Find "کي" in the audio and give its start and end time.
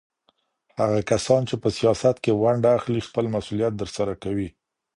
2.23-2.31